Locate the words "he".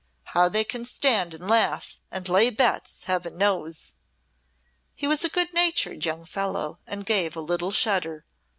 4.95-5.05